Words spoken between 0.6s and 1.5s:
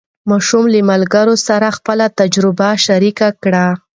له ملګرو